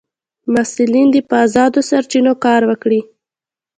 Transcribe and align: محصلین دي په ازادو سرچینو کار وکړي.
محصلین 0.53 1.07
دي 1.13 1.21
په 1.29 1.35
ازادو 1.45 1.79
سرچینو 1.89 2.33
کار 2.45 2.61
وکړي. 2.69 3.01